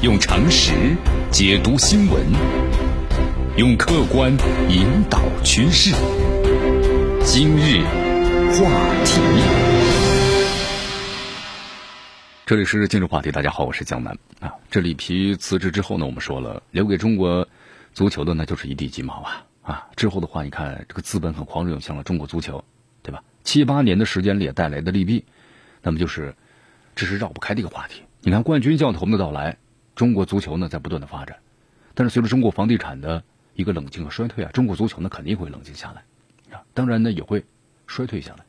[0.00, 0.96] 用常识
[1.28, 2.24] 解读新闻，
[3.56, 4.30] 用客观
[4.68, 5.92] 引导趋势。
[7.24, 7.82] 今日
[8.52, 8.70] 话
[9.04, 9.20] 题，
[12.46, 13.32] 这里是今日话题。
[13.32, 14.54] 大家好，我是江南啊。
[14.70, 17.48] 这里皮辞职之后呢，我们说了，留给中国
[17.92, 19.88] 足球的那就是一地鸡毛啊啊！
[19.96, 22.62] 之后的话，你看这个资本很狂热涌向了中国足球，
[23.02, 23.24] 对吧？
[23.42, 25.24] 七八年的时间里带来的利弊，
[25.82, 26.36] 那么就是
[26.94, 28.02] 这是绕不开的一个话题。
[28.20, 29.58] 你看冠军教头们的到来，
[29.98, 31.36] 中国足球呢在不断的发展，
[31.92, 33.20] 但是随着中国房地产的
[33.54, 37.44] 一个冷静和衰退啊，中国足球呢肯定会冷静下来啊，当然呢也会
[37.88, 38.44] 衰退下来。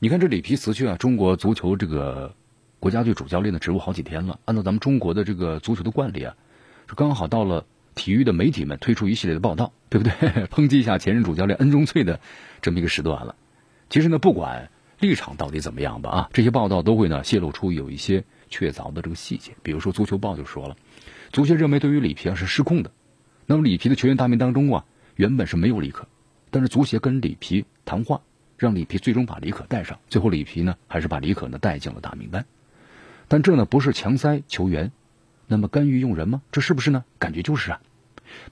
[0.00, 2.34] 你看这里皮辞去啊，中国足球这个
[2.80, 4.40] 国家队主教练的职务好几天了。
[4.46, 6.34] 按照咱们中国的这个足球的惯例啊，
[6.88, 7.64] 是刚好到了
[7.94, 10.12] 体育的媒体们推出一系列的报道，对不对？
[10.50, 12.18] 抨击一下前任主教练恩中翠的
[12.60, 13.36] 这么一个时段了。
[13.88, 18.24] 其实呢，不管立场到底怎么样吧啊，这些报道都会呢泄露出有一些。
[18.50, 20.76] 确凿的这个细节，比如说足球报就说了，
[21.32, 22.90] 足协认为对于里皮啊是失控的。
[23.46, 24.84] 那么里皮的球员大名当中啊，
[25.16, 26.06] 原本是没有李可，
[26.50, 28.20] 但是足协跟里皮谈话，
[28.58, 29.98] 让里皮最终把李可带上。
[30.08, 32.44] 最后里皮呢还是把李可呢带进了大名单。
[33.28, 34.90] 但这呢不是强塞球员，
[35.46, 36.42] 那么干预用人吗？
[36.52, 37.04] 这是不是呢？
[37.18, 37.80] 感觉就是啊。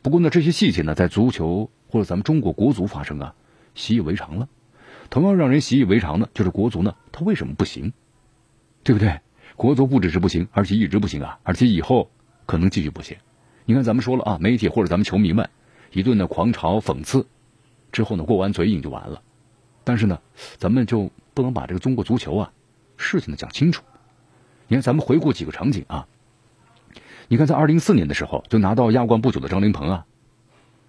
[0.02, 3.34] 不过呢这些细节呢在足球或者咱们中国国足发生啊，
[3.74, 4.48] 习以为常了。
[5.10, 7.92] 同样让人习以为常的就是国足呢，他为什么不行？
[8.82, 9.20] 对不对？
[9.58, 11.36] 国足不只是不行，而且一直不行啊！
[11.42, 12.08] 而且以后
[12.46, 13.16] 可能继续不行。
[13.64, 15.50] 你看，咱们说了啊，媒体或者咱们球迷们
[15.90, 17.26] 一顿的狂嘲讽刺
[17.90, 19.20] 之后呢，过完嘴瘾就完了。
[19.82, 20.20] 但是呢，
[20.58, 22.52] 咱们就不能把这个中国足球啊
[22.96, 23.82] 事情呢讲清楚。
[24.68, 26.06] 你看，咱们回顾几个场景啊。
[27.26, 30.06] 你看，在二零一四年的时候，就拿到亚冠不久的张琳芃啊，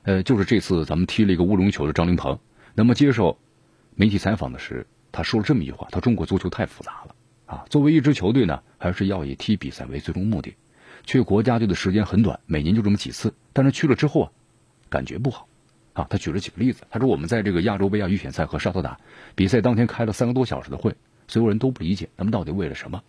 [0.04, 2.38] 呃，就是这次咱们踢了一个乌龙球的张琳芃。
[2.76, 3.39] 那么接受
[3.95, 7.16] 媒体采访的时，他说了这么一句话：他中国足球太复杂了。
[7.50, 10.55] 啊，作为一支球队呢，还是要以踢比赛为最终目的。
[11.03, 13.33] 去国家队的时间很短，每年就这么几次。
[13.53, 14.31] 但是去了之后啊，
[14.88, 15.47] 感觉不好。
[15.94, 16.83] 啊，他举了几个例子。
[16.92, 18.99] 他说我们在这个亚洲杯亚预选赛和沙特打
[19.33, 20.93] 比赛当天开了三个多小时的会，
[21.27, 23.02] 所有人都不理解，那么到底为了什么？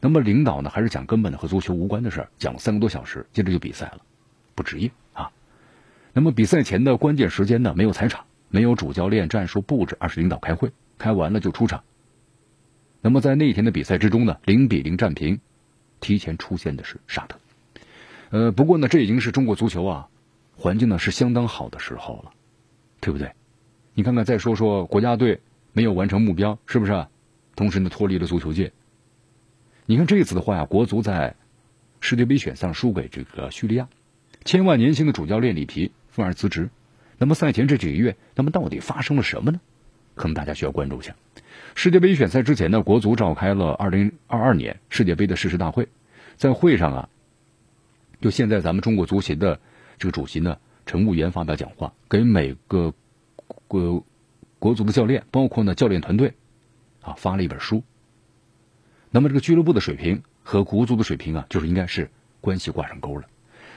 [0.00, 4.02] 那么领导呢，还是讲根本的和足球无关的事儿，讲了三个多小时，接着就比赛了，
[4.54, 5.32] 不职业啊。
[6.12, 11.82] 那么比赛前的关键时间呢，没有踩场，没有主教练战术布置，而是领导开会，开完了就出场。
[13.02, 15.40] 那么在那一天的比赛之中呢，零比零战平，
[16.00, 17.38] 提前出现的是沙特。
[18.30, 20.08] 呃，不过呢，这已经是中国足球啊，
[20.56, 22.32] 环境呢是相当好的时候了，
[23.00, 23.32] 对不对？
[23.94, 25.40] 你看看，再说说国家队
[25.72, 27.06] 没有完成目标，是不是？
[27.56, 28.72] 同时呢，脱离了足球界。
[29.86, 31.34] 你看这次的话呀，国足在
[32.00, 33.88] 世界杯选赛输给这个叙利亚，
[34.44, 36.70] 千万年薪的主教练里皮愤而辞职。
[37.18, 39.60] 那么赛前这几个月，那么到底发生了什么呢？
[40.20, 41.16] 可能大家需要关注一下。
[41.74, 45.88] 世界杯预选赛之前呢，国足召开了二零二二年世界杯的誓师大会，
[46.36, 47.08] 在会上啊，
[48.20, 49.58] 就现在咱们中国足协的
[49.98, 52.92] 这个主席呢，陈务员发表讲话，给每个
[53.66, 54.04] 国
[54.58, 56.34] 国足的教练，包括呢教练团队，
[57.00, 57.82] 啊发了一本书。
[59.10, 62.10] 那么这个俱乐部的水平和国足的水平啊，就是应该是
[62.42, 63.26] 关系挂上钩了。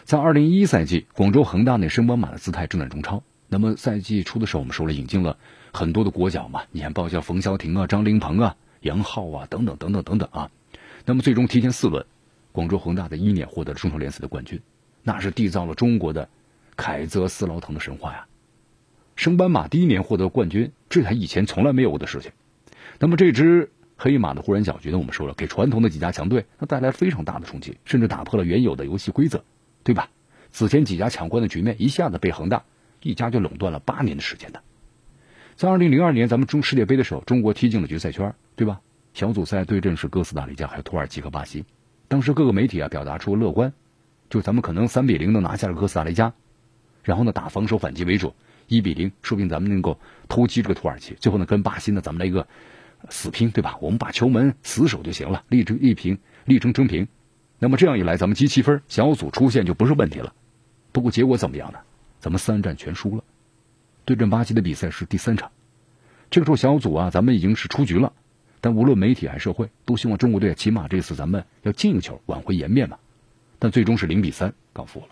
[0.04, 3.24] 在二零一一赛季，广州恒大那升班马的姿态正在中超。
[3.54, 5.38] 那么赛季初的时候，我们说了引进了
[5.72, 10.50] 很多的国脚嘛，你看包括像冯潇霆啊、张琳芃啊、杨昊啊等等等等等等啊。
[11.06, 12.04] 那么最终提前四轮，
[12.52, 14.60] 广州恒大在一年获得了中超联赛的冠军，
[15.04, 16.30] 那是缔造了中国的
[16.76, 18.26] 凯泽斯劳滕的神话呀。
[19.16, 22.32] 升班马第一年获得冠军，这还以前从来没有过的事情。
[22.98, 29.44] 那么这支黑马的忽然小局呢，我们说了，给传统的几家强队它带来非常大的冲击，甚至打破了原有的游戏规则，
[29.84, 30.10] 对吧？
[30.52, 32.64] 此前几家抢冠的局面一下子被恒大。
[33.04, 34.62] 一家就垄断了八年的时间的，
[35.56, 38.82] 在二零零二年咱们中世界杯的时候，中国踢进了决赛圈，对吧？
[39.14, 41.66] 小组赛对阵是哥斯达黎加，还有土耳其和巴西。
[42.08, 43.72] 当时各个媒体啊表达出乐观，
[44.30, 46.34] 就咱们可能三比零能拿下了哥斯达黎加，
[47.04, 48.34] 然后呢打防守反击为主，
[48.68, 51.14] 一比零说不定咱们能够偷击这个土耳其。
[51.16, 52.48] 最后呢跟巴西呢咱们来一个
[53.10, 53.78] 死拼，对吧？
[53.82, 57.08] 我们把球门死守就行了，力争一平，力争争平。
[57.60, 60.34] 那么这样一来，咱们积七分，小组出线就不是问题了。
[60.92, 61.80] 不过结果怎么样呢？
[62.24, 63.24] 咱们三战全输了，
[64.06, 65.52] 对阵巴西的比赛是第三场，
[66.32, 68.14] 这个时候小组啊，咱们已经是出局了。
[68.62, 72.98] 但无论媒体还是社会，都希望中国队起码这次咱们要进一球，挽回颜面嘛。
[73.60, 75.08] 但最终是零比三告负了。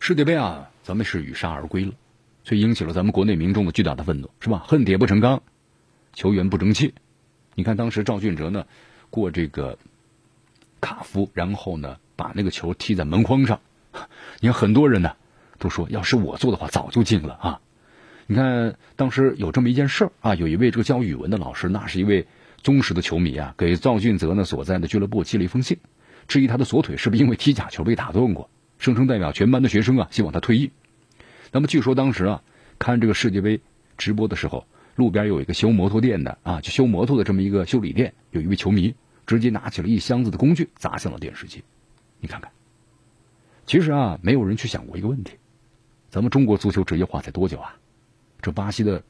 [0.00, 1.92] 世界杯啊，咱们是羽杀而归了，
[2.42, 4.58] 却引起了咱们国内民众的巨大的愤怒，是吧？
[4.66, 5.40] 恨铁不成钢，
[6.14, 6.94] 球员不争气。
[7.54, 8.66] 你看当时赵俊哲呢，
[9.08, 9.78] 过这个
[10.80, 13.60] 卡夫，然后呢把那个球踢在门框上，
[14.40, 15.14] 你看很多人呢。
[15.58, 17.60] 都说要是我做的话，早就进了啊！
[18.26, 22.26] 你看当时有这么一件事儿啊，有一位这个教语文的老师，那是一位
[22.62, 25.78] 忠实的球迷啊，给赵俊泽呢所在的俱乐部寄了一封信，
[26.26, 28.48] 质疑他的左腿是不是因为踢假球被打断过，
[28.78, 30.70] 声称代表全班的学生啊，希望他退役。
[31.52, 32.42] 那么据说当时啊，
[32.78, 33.60] 看这个世界杯
[33.98, 34.66] 直播的时候，
[34.96, 38.94] 路边有一个修摩托店的啊，就修摩托的这么一个修理店，有一位球迷
[39.26, 41.62] 直接拿起了一箱子的工具砸向了电视机。
[42.20, 42.50] 你看看，
[43.66, 45.32] 其实啊，没有人去想过一个问题：
[46.14, 47.74] 咱们中国足球职业化才多久啊？
[48.40, 49.02] 这巴西的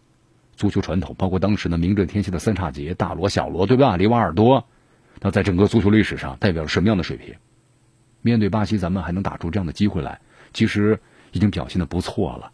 [0.57, 3.99] 足球传统，包括当时的名震天下的三叉戟、大罗、小罗，对吧？
[3.99, 4.67] 里瓦尔多，
[5.21, 7.35] 那在整个足球历史上代表了什么样的水平？
[8.23, 10.19] 面对巴西，咱们还能打出这样的机会来，
[10.55, 10.99] 其实。
[11.33, 12.53] 已经表现的不错了，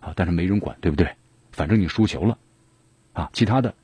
[0.00, 1.06] 啊，但是没人管，对不对？
[1.52, 2.38] 反正你输球了，
[3.12, 3.74] 啊，其他的，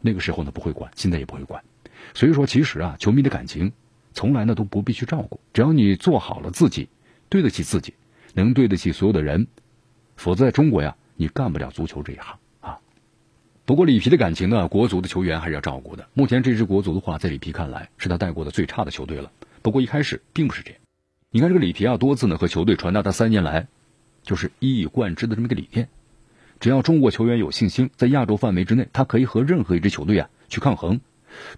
[0.00, 1.62] 那个时候呢不会管，现在也不会管。
[2.12, 3.72] 所以说，其实啊，球迷的感情
[4.12, 6.88] 从来呢都不必去照顾，只要你做好了自己，
[7.28, 7.94] 对得起自己，
[8.34, 9.46] 能对得起所有的人，
[10.16, 12.78] 否则在中国呀，你干不了足球这一行啊。
[13.64, 16.06] 不过里皮的感情呢，国足的球员还是要照顾的。
[16.12, 19.32] 目前这支国足的话，在里皮看来是他带过的最差的球队了。
[19.62, 20.80] 不过一开始并不是这样，
[21.30, 23.66] 你看这个里皮啊，多次呢和球队传达他三年来。
[24.22, 25.86] 就是一以贯之的这么一个理念，
[26.58, 30.98] 只要中国球员有信心，在亚洲范围之内，他可以和任何一支球队啊去抗衡。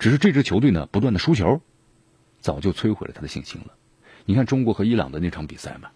[0.01, 1.61] 只是这支球队呢，不断的输球，
[2.41, 3.75] 早就摧毁了他的信心了。
[4.25, 5.91] 你看中国和伊朗的那场比赛嘛，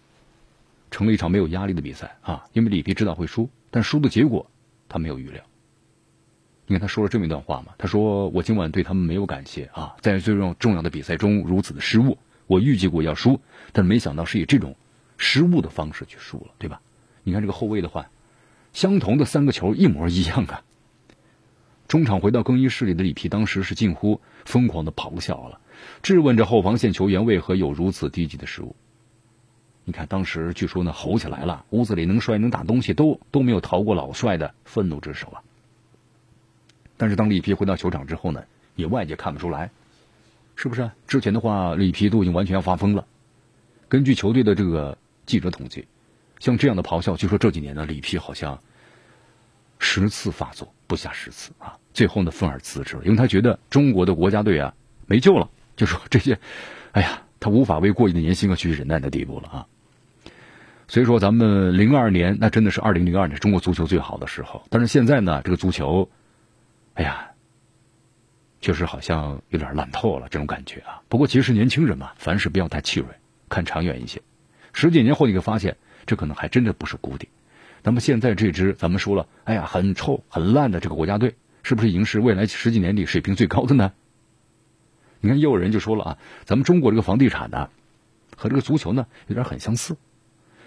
[0.91, 4.51] 成了一场没有压力的比赛啊，因为里皮知道会输，但输的结果
[4.87, 5.43] 他没有预料。
[6.67, 13.41] 你看他说了这么一段话嘛，他说：“我今晚对他们没有感谢啊，在最重重要的比赛中如此的失误，我预计过要输，
[13.71, 14.75] 但是没想到是以这种。”
[15.23, 16.81] 失误的方式去输了，对吧？
[17.23, 18.09] 你看这个后卫的话，
[18.73, 20.63] 相同的三个球一模一样啊。
[21.87, 25.61] 中场回到更衣室里的里皮当时是近乎疯狂的咆哮了，
[26.01, 28.75] 质问着后防线球员为何有如此低级的失误。
[29.83, 35.41] 你看当时据说呢吼起来了，屋子里能摔能打东西都都没有逃过老帅的愤怒之手啊。
[36.97, 38.43] 但是当里皮回到球场之后呢，
[38.75, 39.71] 也外界看不出来，
[40.55, 40.89] 是不是？
[41.07, 43.05] 之前的话里皮都已经完全要发疯了。
[43.87, 44.97] 根据球队的这个。
[45.23, 45.87] 记者统计，
[46.39, 48.59] 像这样的咆哮，据说这几年呢，里皮好像
[49.77, 51.77] 十次发作不下十次啊。
[51.93, 54.73] 最后呢，愤而辞职了，因为他觉得中国的国家队啊
[55.05, 56.37] 没救了，就说这些，
[56.91, 59.67] 哎呀，他无法为过亿的年薪啊去忍耐的地步了啊。
[60.87, 66.09] 所以说，咱们零二年那真的是二零零二年中国足球最好的时候，但是现在呢，这个足球，
[66.93, 67.31] 哎呀，
[68.59, 71.01] 确实好像有点烂透了这种感觉啊。
[71.07, 73.07] 不过其实年轻人嘛，凡事不要太气锐，
[73.47, 74.21] 看长远一些。
[74.73, 77.29] 十几年后，你会发现，这可能还真的不是谷底。
[77.83, 83.93] 那么现在这支咱们说了，哎呀，很臭、很烂的这个国家队，是不是已经是未来十几年里水平最高的呢？
[85.21, 87.69] 你看，也有人就说了啊，咱们中国这个房地产呢，
[88.35, 89.95] 和这个足球呢，有点很相似。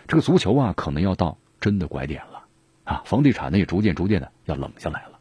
[0.06, 2.44] 这个足球啊，可能要到真的拐点了
[2.84, 5.18] 啊，房地产呢也逐渐逐渐的要冷下来了。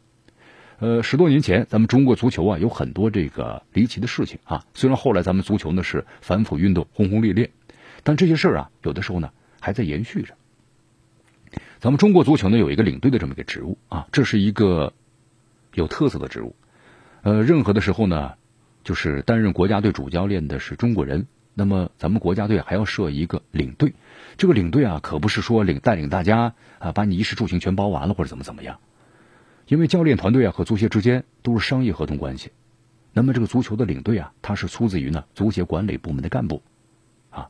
[0.78, 4.64] 呃，十多年前，咱们中国足球啊，有很多这个离奇的事情啊。
[4.74, 7.50] 虽然后来咱们足球呢是反腐运动轰轰烈烈。
[8.02, 10.34] 但这些事儿啊，有的时候呢还在延续着。
[11.80, 14.92] 咱们中国足球呢有一个领队的这么一个职务啊，这是一个
[15.72, 16.54] 有特色的职务。
[17.22, 18.34] 呃，任何的时候呢，
[18.84, 23.94] 就是担任国家队主教练的是中国人，那么咱们国家队还要设一个领队。
[24.36, 28.78] 这个领队啊，可不是说领带领大家啊，把你衣食住行全包完了或者怎么怎么样。
[29.66, 32.50] 因为教练团队啊和足协之间都是商业合同关系，
[33.12, 36.62] 那么这个足球的领队啊，他是出自于呢足协管理部门的干部。
[37.30, 37.48] 啊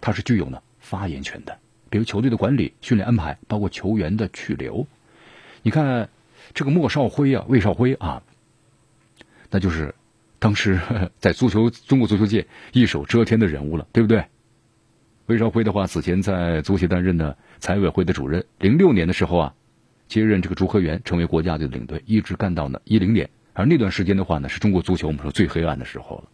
[0.00, 1.58] 他是具有呢发言权的，
[1.90, 4.86] 比如球队的管理、训练安排，包括球员的去留。
[5.62, 6.08] 你看
[6.54, 8.22] 这个莫少辉啊，魏少辉啊，
[9.50, 9.94] 那就是
[10.38, 10.80] 当时
[11.18, 14.24] 在足球中国足球界一手遮天的人物了，对不对？
[15.26, 19.54] 魏少辉的话，此前在足协担任呢财委会的主任，零六年的时候啊，
[20.06, 23.28] 接任这个主和员，成为国家队的领队，一直干到呢一零年。
[23.52, 26.24] 而那段时间的话呢，是中国足球我们说最黑暗的时候了。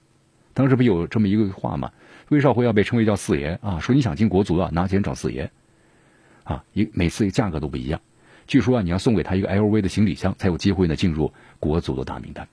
[0.52, 1.92] 当时不有这么一个话吗？
[2.28, 5.50] 魏少辉要被称为叫四爷啊，说你想进国足啊，拿钱找四爷，
[6.44, 8.00] 啊，一每次价格都不一样。
[8.46, 12.48] 据说啊，你要送给他一个 LV 的行李箱，才有机会呢进入国足的大名单。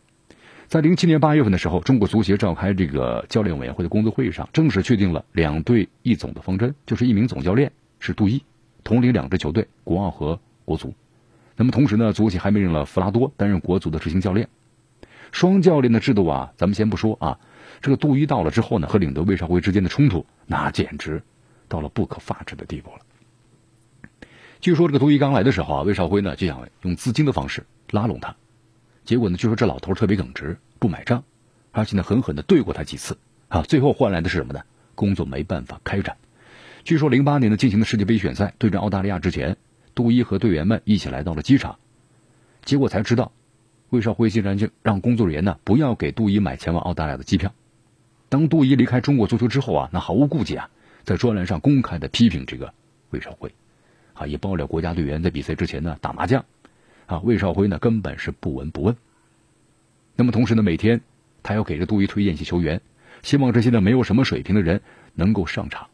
[0.70, 8.44] 在零七年八月份的时候，中国足协召开这个教练委员会的工作会议上，正式确定了两队一总的方针，就是一名总教练是杜伊，
[8.84, 10.94] 统领两支球队国奥和国足。
[11.56, 14.48] 那么同时呢，足协还命令了弗拉多担任国足的执行教练。
[15.32, 17.40] 双教练的制度啊，咱们先不说啊。
[17.82, 21.24] 这个杜伊到了之后呢，和领队魏少辉之间的冲突，那简直
[21.68, 24.28] 到了不可发制的地步了。
[24.60, 28.36] 据说这个杜伊刚来的时候啊，魏少辉呢就想用资金的方式拉拢他，
[29.10, 31.24] 结果呢，据说这老头特别耿直，不买账，
[31.72, 34.62] 而且呢狠狠的对过他几次啊，最后换来的是什么呢？
[34.94, 36.16] 工作没办法开展。
[36.84, 39.58] 据说零八年的进行的世界杯选赛对阵澳大利亚之前，
[39.96, 41.80] 杜伊和队员们一起来到了机场，
[42.64, 43.32] 结果才知道。
[43.90, 47.52] 魏少辉竟然就让工作人员呢不要给杜伊买前往澳大利亚的机票，
[48.30, 50.70] 当杜伊离开中国足球之后啊，那毫无顾忌啊，
[51.04, 52.76] 在专栏上公开的批评这个
[53.10, 53.52] 魏少辉，
[54.14, 56.46] 啊，也爆料国家队员在比赛之前呢打麻将，
[57.10, 58.96] 啊，魏少辉呢根本是不闻不问。
[60.16, 61.02] 那么同时呢，每天
[61.42, 62.82] 他要给这杜伊推荐一些球员，
[63.24, 64.82] 希望这些呢没有什么水平的人
[65.16, 65.88] 能够上场。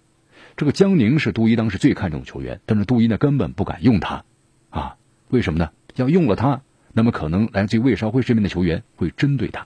[0.58, 4.26] 这个江宁是杜伊当时最看重的球员，但是杜伊呢根本不敢用他，
[4.70, 4.98] 啊，
[5.30, 5.72] 为什么呢？
[5.96, 9.66] 要用了他，那么可能来自于魏少辉身边的球员会针对他。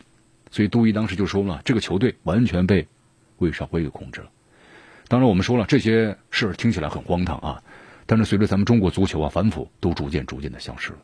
[0.52, 2.88] 所以杜伊当时就说了，这个球队完全被
[3.40, 4.30] 魏少辉给控制了。
[5.08, 7.64] 当然，我们说了这些事听起来很荒唐啊，
[8.06, 11.00] 但是随着咱们中国足球啊反腐，都逐渐逐渐的消失了。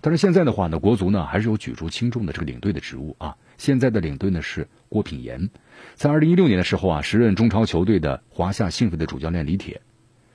[0.00, 3.36] 但是现在的话呢，国足呢还是有举足轻重的这个领队的职务啊。
[3.58, 5.50] 现在的领队呢是郭品言，
[5.94, 9.80] 在二零一六年的时候啊，时任中超球队的华夏幸福的主教练李铁，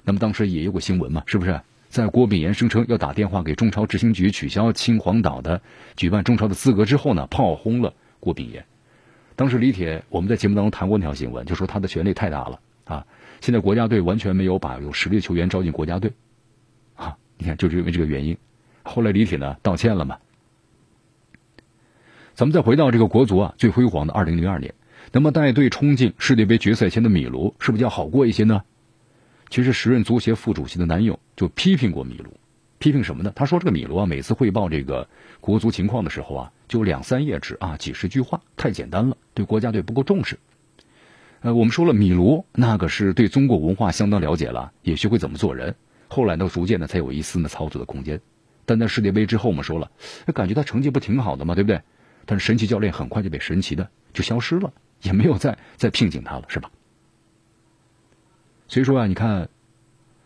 [0.03, 1.61] 那么当时也有过新闻嘛，是不是？
[1.89, 5.61] 在郭炳炎声称要打电话给中超执行局取消青黄岛的
[5.95, 7.93] 举办中超的资格之后呢，炮轰了。
[8.19, 8.65] 郭炳炎，
[9.35, 13.05] 当时李铁我们在节目当中谈过那条新闻，就说他的权力太大了啊！
[13.39, 16.11] 现在国家队完全没有把有实力的球员招进国家队
[16.95, 17.17] 啊！
[17.37, 18.37] 你看，就是因为这个原因，
[18.85, 20.17] 后来李铁呢道歉了嘛。
[22.33, 24.73] 咱们再回到这个国足啊最辉煌的二零零二年，
[25.11, 28.63] 那么带队冲进世界杯决赛圈的米卢是不是要好过一些呢？
[29.49, 32.31] 其实时任足协副主席的男友就批评过米卢。
[32.77, 33.31] 批评什么呢？
[33.35, 35.07] 他说：“这个米卢啊，每次汇报这个
[35.39, 40.37] 国足情况的时候啊，就两三页纸啊，几十句话，太简单了，对国家队不够重视。”
[41.41, 45.73] 呃，我们说了，米卢那可是对中国文化相当了解了，也学会怎么做人。
[46.09, 48.19] 后来呢，逐渐的才有一丝呢操作的空间。
[48.65, 49.91] 但在世界杯之后，我们说了，
[50.33, 51.55] 感觉他成绩不挺好的吗？
[51.55, 51.81] 对不对？
[52.25, 56.71] 但是神奇教练很快就被神奇的就消失了，也没有再再聘请他了，是吧？
[58.67, 59.49] 所以说啊，你看。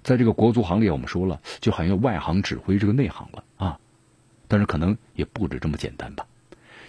[0.01, 3.79] 在这个国足行列，我们说了，就好像外行指挥这个内行了啊。
[4.47, 6.25] 但是可能也不止这么简单吧。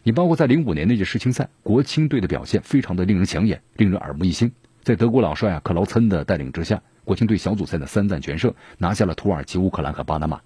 [0.04, 4.52] 你包括在零五年那届世青赛，国青队的表现非常的令人抢眼，令人耳目一新。
[4.84, 10.40] 在德国老帅啊克劳岑的带领之下，国青队小组赛的三战全胜，拿下了土耳其、乌克兰和巴拿马，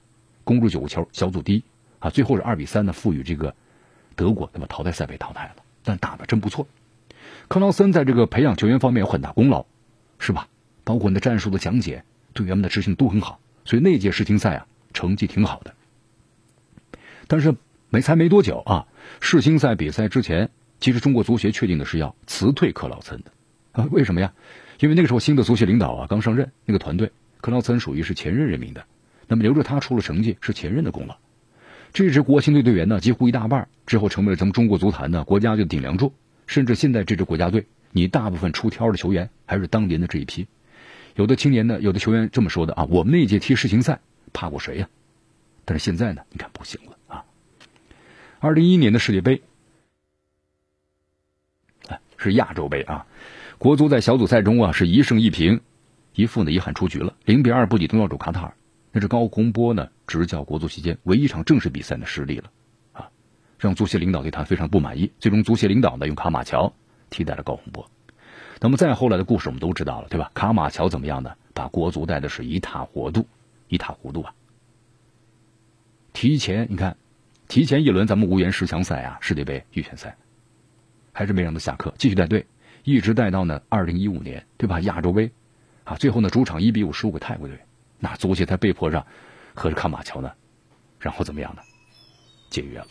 [0.45, 1.65] 攻入九个球，小组第一
[1.99, 2.11] 啊。
[2.11, 3.55] 最后是二比三呢，赋予这个
[4.15, 6.69] 德国那么淘汰赛被淘汰了，但打的真不错。
[7.49, 9.67] 克劳森在这个培养球员方面有很大功劳，
[10.19, 10.49] 是吧？
[10.85, 12.05] 包括那战术的讲解。
[12.35, 15.73] 队员们的执行都很好，所以那届世青赛啊成绩挺好的。
[17.29, 17.55] 但是
[17.91, 18.89] 没才没多久啊，
[19.21, 23.31] 世青赛比赛之前，其实中国足协确定的是要辞退克劳岑的
[23.71, 23.87] 啊？
[23.93, 24.33] 为什么呀？
[24.81, 28.85] 因为那个时候新的足协领导啊刚上任，那个团队克劳岑属于是前任任命的，
[29.29, 31.17] 那么留着他出了成绩是前任的功劳。
[31.93, 36.13] 这支国青队队员呢，几乎一大半之后成为了咱们中国足坛的国家队顶梁柱，
[36.47, 40.47] 甚至现在这支国家队，你大部分出挑的球员还是当年的这一批。
[41.15, 44.01] 有的青年呢，有的球员这么说的啊，我们那届踢世青赛
[44.33, 44.89] 怕过谁呀？
[45.65, 47.25] 但是现在呢，你看不行了啊。
[48.41, 49.41] 二零一一年的世界杯，
[52.19, 53.07] 是亚洲杯啊，
[53.59, 55.61] 国足在小组赛中啊是一胜一平，
[56.15, 58.55] 一负呢遗憾出局了，零比二不敌东道主卡塔尔，
[58.97, 62.53] 那是高洪波呢执教国足期间唯一一场正式比赛的失利了
[62.93, 63.11] 啊，
[63.59, 66.73] 让足协领导对他非常不满意，最终足协领导呢用卡马乔
[67.11, 67.91] 替代了高洪波。
[68.61, 70.31] 那么再后来的故事我们都知道了，对吧？
[70.33, 71.35] 卡马乔怎么样呢？
[71.53, 73.27] 把国足带的是一塌糊涂，
[73.67, 74.33] 一塌糊涂啊！
[76.13, 76.97] 提前你看，
[77.49, 80.17] 提前一轮咱们无缘十强赛啊，世界杯预选赛，
[81.13, 82.47] 还是没让他下课，继续带队，
[82.85, 84.81] 一直带到呢二零一五年，对吧？
[84.83, 85.33] 亚洲杯
[85.83, 87.59] 啊，最后呢主场一比五输给泰国队，
[88.05, 89.03] 那足协才被迫让
[89.55, 90.31] 和着卡马乔呢，
[91.01, 91.63] 然后怎么样呢？
[92.51, 92.87] 解约了。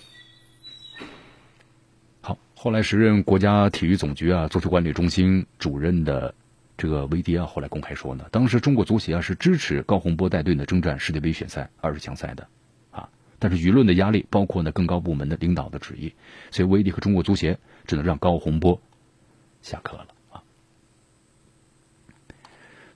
[2.19, 6.33] 好后来时任国家体育总局啊足球管理中心主任的
[6.75, 12.47] 这个维迪啊，后来公开说呢，当时中国足协啊是支持高洪波带队呢征战世界杯选赛二十强赛的，
[12.89, 16.11] 啊，但是舆论的压力，包括呢更高部门的领导的旨意，
[16.49, 17.55] 所以维迪和中国足协
[17.85, 18.81] 只能让高洪波
[19.61, 20.07] 下课了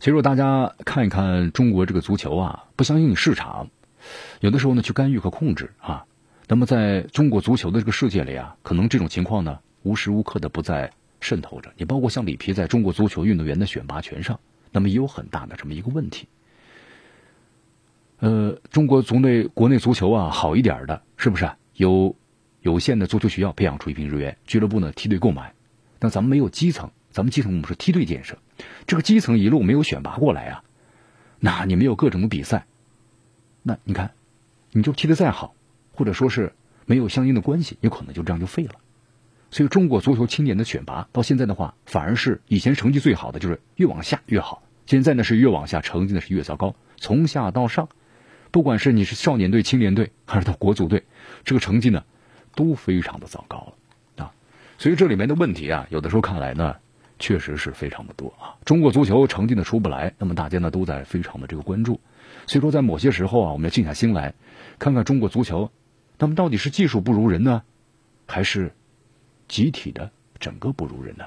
[0.07, 0.09] 啊。
[0.09, 3.69] 所以说，大家看一看中国这个足球啊，不相信市场，
[4.39, 6.05] 有的时候呢去干预和控制啊。
[6.47, 11.71] 那么，在中国足球的这个世界里啊，可能这种情况呢，无时无刻的不在渗透着。
[11.75, 14.39] 你包括像里皮在中国足球运动员的选拔权上，
[14.71, 16.27] 那么也有很大的这么一个问题。
[18.19, 22.15] 呃，中国足内国内足球啊，好一点的，是不是有
[22.61, 25.53] 有限的足球学校培养出一批人员，俱乐部呢梯队购买？
[25.99, 28.37] 那咱们没有基层，咱们基层我们是梯队建设，
[28.85, 30.63] 这个基层一路没有选拔过来啊，
[31.39, 32.67] 那你没有各种比赛，
[33.63, 34.11] 那你看，
[34.71, 35.55] 你就踢得再好。
[35.93, 36.53] 或者说是
[36.85, 38.75] 没有相应的关系，有可能就这样就废了。
[39.49, 46.75] 所以中国足球青年的选拔到现在的话，反而是以前成绩最好的就是越往下越好，现在呢是越往下成绩呢是越糟糕。
[46.97, 47.89] 从下到上，
[48.51, 51.03] 不管是你是少年队、青年队还是到国足队，
[51.43, 52.03] 这个成绩呢
[52.53, 54.31] 都非常的糟糕了啊。
[54.77, 56.75] 所以这里面的问题啊，有的时候看来呢，
[57.19, 58.55] 确实是非常的多啊。
[58.65, 61.99] 中国足球成绩呢出不来，那么大家呢都在非常的这个关注。
[62.45, 64.33] 所以说，在某些时候啊，我们要静下心来，
[64.79, 65.71] 看看中国足球，
[66.17, 67.63] 那么到底是技术不如人呢，
[68.25, 68.73] 还是
[69.47, 71.25] 集体的整个不如人呢？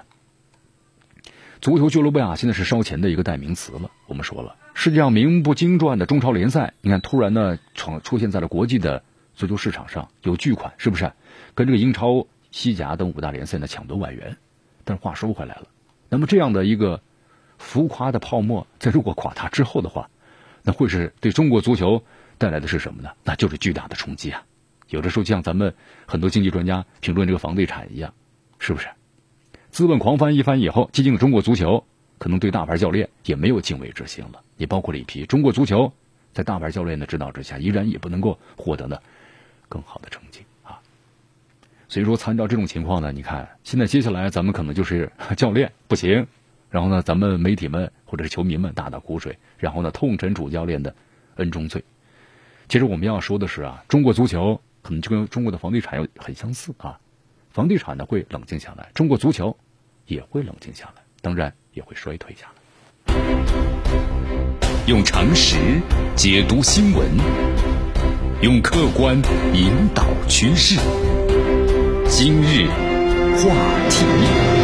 [1.61, 3.91] 足球俱乐部啊，现在是烧钱的一个代名词了。
[4.07, 9.03] 我们说了，世界上名不经传的中超联赛，你看突然呢，闯出现在了国际的
[9.35, 11.13] 足球市场上，有巨款，是不是？
[11.55, 14.39] 跟这个英超、西甲等五大联赛呢抢夺外援。
[14.85, 15.67] 但是话说回来了，
[16.11, 17.01] 那么这样的一个
[17.57, 20.11] 浮夸的泡沫，在如果垮塌之后的话，
[20.63, 22.03] 那会是对中国足球
[22.37, 23.11] 带来的是什么呢？
[23.25, 24.43] 那就是巨大的冲击啊！
[24.89, 25.73] 有的时候就像咱们
[26.07, 28.13] 很多经济专家评论这个房地产一样，
[28.59, 28.89] 是不是？
[29.71, 31.83] 资本狂翻一番以后，激进的中国足球
[32.19, 34.43] 可能对大牌教练也没有敬畏之心了。
[34.57, 35.93] 也包括了一批中国足球，
[36.33, 38.99] 在大牌教练的指导之下，依然也不能够获得呢
[39.69, 40.41] 更好的成绩。
[41.91, 46.29] 所以说，参照这种情况呢，你看现在接下来咱们可能就是 教练不行，
[46.71, 50.95] 然后呢，咱们媒体们或者是球迷们大打苦水，然后呢，痛陈主教练的
[51.35, 51.83] 恩重罪。
[52.69, 57.01] 其实我们要说的是啊，中国足球可能就跟中国的房地产有很相似啊。
[57.51, 59.59] 房地产呢会冷静下来，中国足球
[60.07, 63.15] 也会冷静下来，当然也会衰退下来。
[64.87, 65.57] 用常识
[66.15, 67.09] 解读新闻，
[68.43, 69.21] 用客观
[69.53, 70.79] 引导趋势。
[72.13, 72.67] 今日
[73.37, 73.55] 话
[73.89, 74.60] 题。